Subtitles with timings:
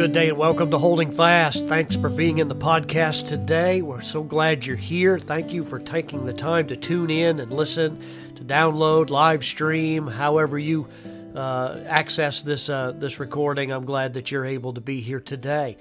[0.00, 1.68] good day and welcome to Holding Fast.
[1.68, 3.82] Thanks for being in the podcast today.
[3.82, 5.18] We're so glad you're here.
[5.18, 8.00] Thank you for taking the time to tune in and listen,
[8.36, 10.88] to download, live stream, however you
[11.36, 13.70] uh, access this uh, this recording.
[13.70, 15.76] I'm glad that you're able to be here today.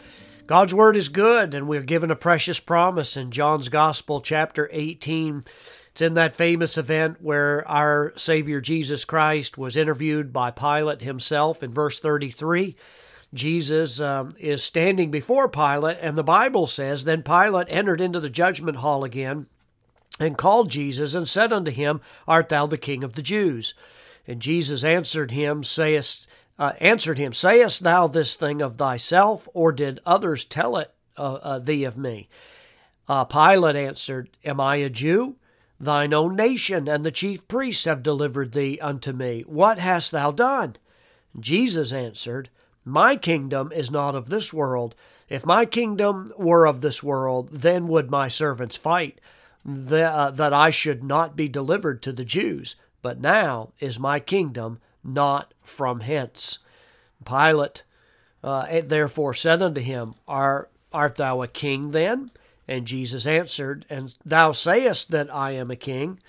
[0.47, 5.45] God's word is good, and we're given a precious promise in John's Gospel, chapter 18.
[5.93, 11.63] It's in that famous event where our Savior Jesus Christ was interviewed by Pilate himself
[11.63, 12.75] in verse 33.
[13.33, 18.29] Jesus um, is standing before Pilate, and the Bible says, Then Pilate entered into the
[18.29, 19.45] judgment hall again
[20.19, 23.73] and called Jesus and said unto him, Art thou the king of the Jews?
[24.27, 29.71] And Jesus answered him, Sayest, uh, answered him, Sayest thou this thing of thyself, or
[29.71, 32.29] did others tell it uh, uh, thee of me?
[33.07, 35.35] Uh, Pilate answered, Am I a Jew?
[35.79, 39.43] Thine own nation and the chief priests have delivered thee unto me.
[39.47, 40.75] What hast thou done?
[41.39, 42.49] Jesus answered,
[42.89, 44.95] my kingdom is not of this world.
[45.29, 49.19] If my kingdom were of this world, then would my servants fight,
[49.63, 52.75] that, uh, that I should not be delivered to the Jews.
[53.01, 56.59] But now is my kingdom not from hence.
[57.25, 57.83] Pilate
[58.43, 62.31] uh, therefore said unto him, art thou a king then?
[62.67, 66.19] And Jesus answered, And thou sayest that I am a king.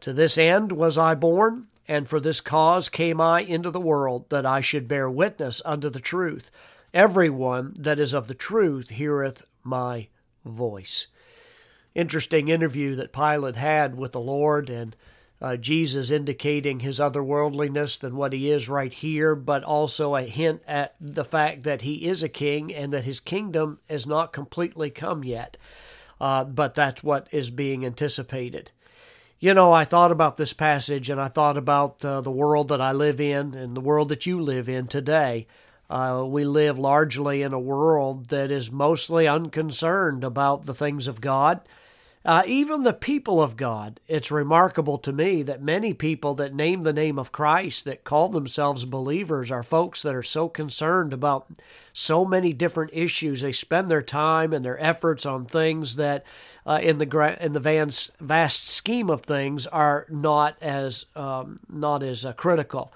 [0.00, 4.28] To this end was I born, and for this cause came I into the world,
[4.30, 6.50] that I should bear witness unto the truth.
[6.92, 10.08] Every one that is of the truth heareth my
[10.44, 11.08] voice.
[11.94, 14.96] Interesting interview that Pilate had with the Lord, and
[15.40, 20.62] uh, Jesus indicating his otherworldliness than what he is right here, but also a hint
[20.66, 24.90] at the fact that he is a king and that his kingdom has not completely
[24.90, 25.56] come yet.
[26.20, 28.72] Uh, but that's what is being anticipated
[29.38, 32.80] you know, I thought about this passage and I thought about uh, the world that
[32.80, 35.46] I live in and the world that you live in today.
[35.88, 41.20] Uh, we live largely in a world that is mostly unconcerned about the things of
[41.20, 41.60] God
[42.26, 46.80] uh, even the people of God, it's remarkable to me that many people that name
[46.80, 51.46] the name of Christ, that call themselves believers, are folks that are so concerned about
[51.92, 53.42] so many different issues.
[53.42, 56.26] They spend their time and their efforts on things that,
[56.66, 62.02] uh, in the in the vast, vast scheme of things, are not as um, not
[62.02, 62.92] as uh, critical.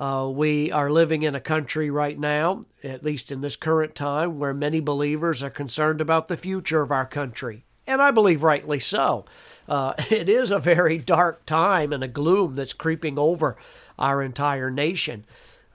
[0.00, 4.40] Uh, we are living in a country right now, at least in this current time,
[4.40, 8.80] where many believers are concerned about the future of our country and I believe rightly
[8.80, 9.24] so.
[9.68, 13.56] Uh, it is a very dark time and a gloom that's creeping over
[13.98, 15.24] our entire nation.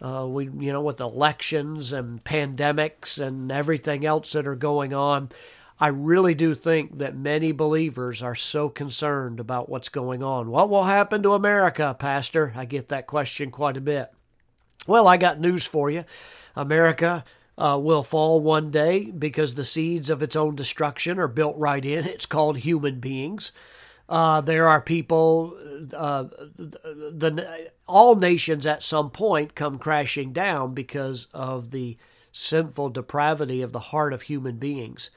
[0.01, 5.29] Uh, we, you know, with elections and pandemics and everything else that are going on,
[5.79, 10.49] I really do think that many believers are so concerned about what's going on.
[10.51, 12.53] What will happen to America, Pastor?
[12.55, 14.11] I get that question quite a bit.
[14.87, 16.03] Well, I got news for you.
[16.55, 17.23] America
[17.59, 21.85] uh, will fall one day because the seeds of its own destruction are built right
[21.85, 22.05] in.
[22.05, 23.51] It's called human beings.
[24.07, 25.55] Uh, there are people,
[25.93, 26.23] uh,
[26.57, 31.97] the all nations at some point come crashing down because of the
[32.31, 35.11] sinful depravity of the heart of human beings.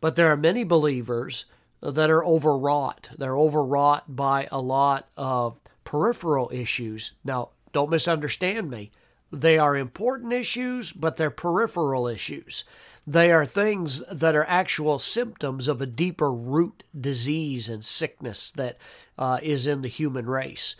[0.00, 1.44] But there are many believers
[1.82, 3.10] that are overwrought.
[3.18, 7.12] They're overwrought by a lot of peripheral issues.
[7.24, 8.90] Now, don't misunderstand me.
[9.32, 12.64] They are important issues, but they're peripheral issues.
[13.06, 18.76] They are things that are actual symptoms of a deeper root disease and sickness that
[19.18, 20.76] uh, is in the human race.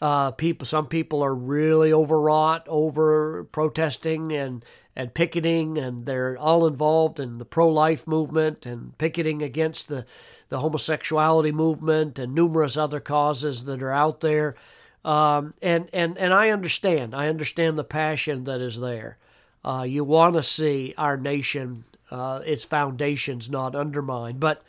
[0.00, 4.64] Uh, people, some people are really overwrought over protesting and
[4.96, 10.06] and picketing, and they're all involved in the pro-life movement and picketing against the
[10.48, 14.56] the homosexuality movement and numerous other causes that are out there.
[15.04, 17.14] Um, and, and, and I understand.
[17.14, 19.16] I understand the passion that is there.
[19.64, 24.40] Uh, you want to see our nation, uh, its foundations not undermined.
[24.40, 24.62] But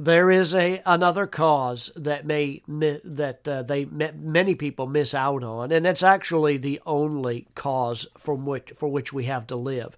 [0.00, 5.70] there is a another cause that may that uh, they many people miss out on,
[5.72, 9.96] and it's actually the only cause from which for which we have to live.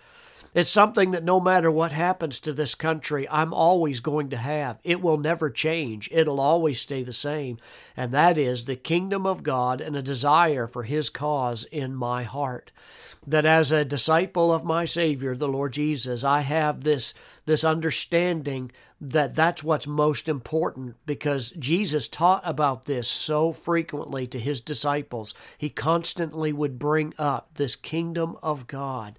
[0.55, 4.79] It's something that no matter what happens to this country, I'm always going to have.
[4.85, 6.11] It will never change.
[6.13, 7.57] It'll always stay the same.
[7.97, 12.25] And that is the kingdom of God and a desire for His cause in my
[12.25, 12.71] heart.
[13.27, 17.15] That as a disciple of my Savior, the Lord Jesus, I have this,
[17.47, 18.73] this understanding
[19.05, 25.35] that that's what's most important because Jesus taught about this so frequently to His disciples.
[25.59, 29.19] He constantly would bring up this kingdom of God.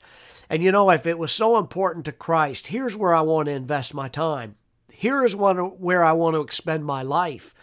[0.50, 3.52] And you know, if it was so important to Christ, here's where I want to
[3.52, 4.56] invest my time.
[4.90, 7.54] Here is one where I want to expend my life.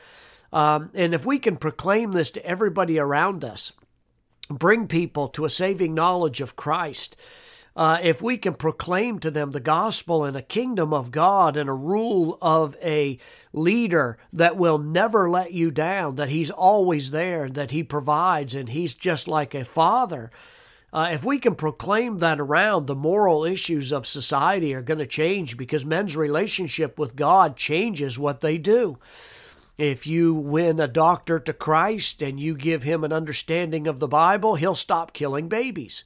[0.52, 3.72] Um, and if we can proclaim this to everybody around us,
[4.50, 7.16] bring people to a saving knowledge of Christ,
[7.80, 11.66] uh, if we can proclaim to them the gospel and a kingdom of God and
[11.66, 13.16] a rule of a
[13.54, 18.68] leader that will never let you down, that he's always there, that he provides, and
[18.68, 20.30] he's just like a father.
[20.92, 25.06] Uh, if we can proclaim that around, the moral issues of society are going to
[25.06, 28.98] change because men's relationship with God changes what they do.
[29.78, 34.08] If you win a doctor to Christ and you give him an understanding of the
[34.08, 36.04] Bible, he'll stop killing babies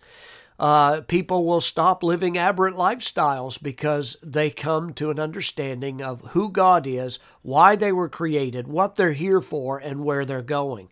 [0.58, 6.50] uh, people will stop living aberrant lifestyles because they come to an understanding of who
[6.50, 10.88] God is, why they were created, what they're here for, and where they're going.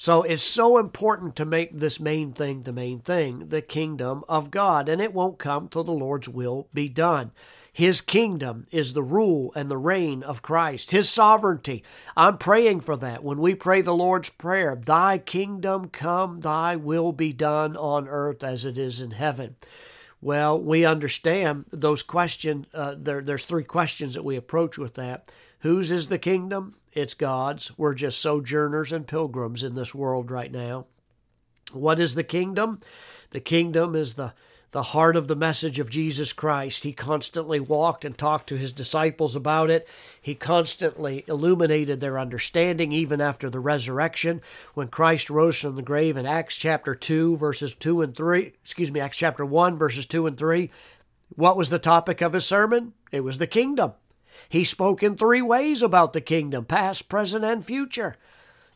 [0.00, 4.50] So it's so important to make this main thing the main thing, the kingdom of
[4.50, 7.32] God, and it won't come till the Lord's will be done.
[7.70, 11.84] His kingdom is the rule and the reign of Christ, His sovereignty.
[12.16, 13.22] I'm praying for that.
[13.22, 18.42] When we pray the Lord's Prayer, Thy kingdom come, Thy will be done on earth
[18.42, 19.56] as it is in heaven.
[20.22, 22.64] Well, we understand those questions.
[22.72, 25.28] Uh, there, there's three questions that we approach with that.
[25.58, 26.76] Whose is the kingdom?
[26.92, 27.76] It's God's.
[27.78, 30.86] We're just sojourners and pilgrims in this world right now.
[31.72, 32.80] What is the kingdom?
[33.30, 34.34] The kingdom is the
[34.72, 36.84] the heart of the message of Jesus Christ.
[36.84, 39.88] He constantly walked and talked to his disciples about it.
[40.20, 44.40] He constantly illuminated their understanding even after the resurrection.
[44.74, 48.92] When Christ rose from the grave in Acts chapter 2, verses 2 and 3, excuse
[48.92, 50.70] me, Acts chapter 1, verses 2 and 3,
[51.34, 52.92] what was the topic of his sermon?
[53.10, 53.94] It was the kingdom.
[54.48, 58.16] He spoke in three ways about the kingdom past, present, and future.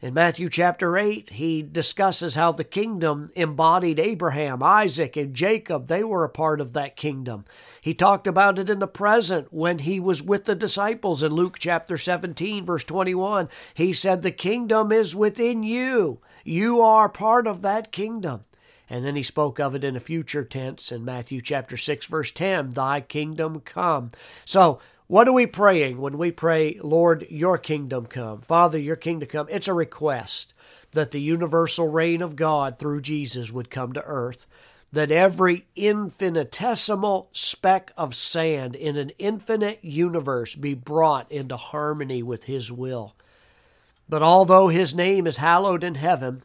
[0.04, 5.86] In Matthew chapter 8, he discusses how the kingdom embodied Abraham, Isaac, and Jacob.
[5.86, 7.46] They were a part of that kingdom.
[7.80, 11.58] He talked about it in the present when he was with the disciples in Luke
[11.58, 13.48] chapter 17, verse 21.
[13.72, 16.20] He said, The kingdom is within you.
[16.44, 18.44] You are part of that kingdom.
[18.90, 22.30] And then he spoke of it in a future tense in Matthew chapter 6, verse
[22.30, 24.10] 10 Thy kingdom come.
[24.44, 28.40] So, what are we praying when we pray, Lord, your kingdom come?
[28.40, 29.46] Father, your kingdom come?
[29.50, 30.54] It's a request
[30.92, 34.46] that the universal reign of God through Jesus would come to earth,
[34.92, 42.44] that every infinitesimal speck of sand in an infinite universe be brought into harmony with
[42.44, 43.14] His will.
[44.08, 46.42] But although His name is hallowed in heaven,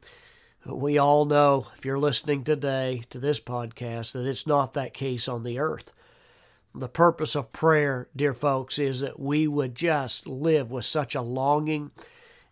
[0.66, 5.30] we all know, if you're listening today to this podcast, that it's not that case
[5.30, 5.94] on the earth.
[6.76, 11.22] The purpose of prayer, dear folks, is that we would just live with such a
[11.22, 11.92] longing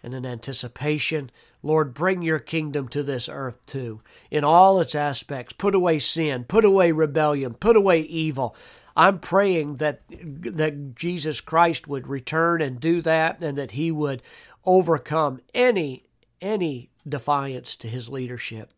[0.01, 1.31] and an anticipation.
[1.61, 5.53] Lord, bring your kingdom to this earth too, in all its aspects.
[5.53, 8.55] Put away sin, put away rebellion, put away evil.
[8.95, 14.23] I'm praying that that Jesus Christ would return and do that and that he would
[14.65, 16.03] overcome any
[16.41, 18.73] any defiance to his leadership.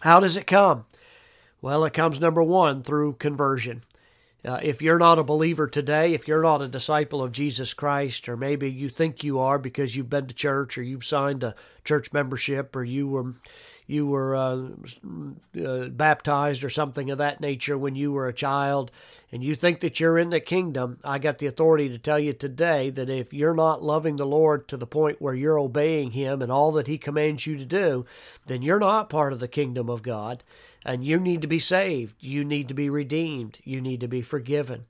[0.00, 0.84] How does it come?
[1.62, 3.84] Well, it comes number 1 through conversion.
[4.44, 8.28] Uh, if you're not a believer today, if you're not a disciple of Jesus Christ,
[8.28, 11.54] or maybe you think you are because you've been to church or you've signed a
[11.84, 13.34] church membership or you were
[13.90, 14.68] you were uh,
[15.60, 18.92] uh, baptized or something of that nature when you were a child,
[19.32, 22.32] and you think that you're in the kingdom, I got the authority to tell you
[22.32, 26.40] today that if you're not loving the Lord to the point where you're obeying Him
[26.40, 28.06] and all that He commands you to do,
[28.46, 30.44] then you're not part of the kingdom of God
[30.84, 32.22] and you need to be saved.
[32.22, 33.58] You need to be redeemed.
[33.64, 34.86] You need to be forgiven.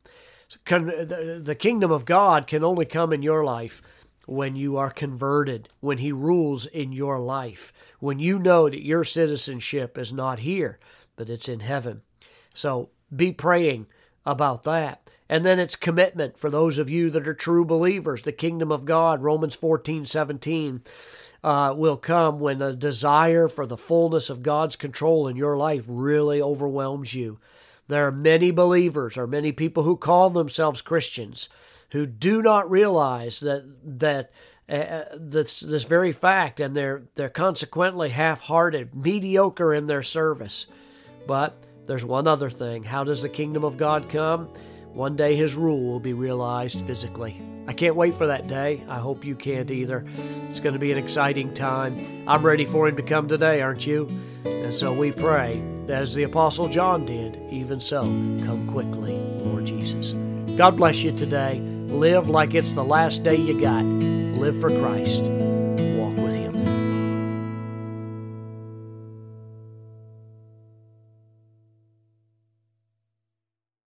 [0.64, 3.82] The kingdom of God can only come in your life
[4.26, 9.04] when you are converted, when He rules in your life, when you know that your
[9.04, 10.78] citizenship is not here,
[11.16, 12.02] but it's in heaven.
[12.54, 13.86] So be praying
[14.24, 15.10] about that.
[15.28, 18.22] And then it's commitment for those of you that are true believers.
[18.22, 20.82] The kingdom of God, Romans 14 17
[21.42, 25.84] uh, will come when the desire for the fullness of God's control in your life
[25.88, 27.38] really overwhelms you.
[27.88, 31.48] There are many believers or many people who call themselves Christians
[31.90, 33.64] who do not realize that
[33.98, 34.30] that
[34.68, 40.68] uh, this this very fact, and they're they're consequently half-hearted, mediocre in their service.
[41.26, 41.56] But
[41.86, 44.48] there's one other thing: how does the kingdom of God come?
[44.92, 47.40] One day His rule will be realized physically.
[47.68, 48.82] I can't wait for that day.
[48.88, 50.04] I hope you can't either.
[50.48, 52.24] It's going to be an exciting time.
[52.26, 54.08] I'm ready for Him to come today, aren't you?
[54.44, 60.14] And so we pray, as the Apostle John did, even so, come quickly, Lord Jesus.
[60.56, 61.60] God bless you today.
[61.60, 63.84] Live like it's the last day you got.
[63.84, 65.24] Live for Christ.